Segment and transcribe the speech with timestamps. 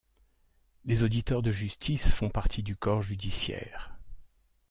[0.83, 3.99] Les auditeurs de justice font partie du corps judiciaire.